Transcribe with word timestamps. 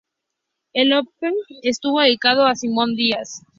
El 0.73 0.93
opening 0.93 1.35
estuvo 1.61 1.99
dedicado 2.01 2.47
a 2.47 2.55
Simón 2.55 2.95
Díaz. 2.95 3.43